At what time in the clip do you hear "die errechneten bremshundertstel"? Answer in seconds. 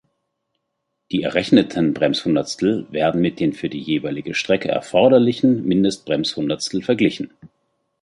1.11-2.87